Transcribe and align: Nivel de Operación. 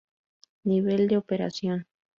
Nivel 0.63 1.07
de 1.09 1.15
Operación. 1.17 1.85